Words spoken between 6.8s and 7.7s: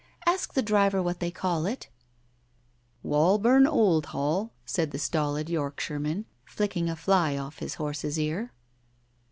a fly off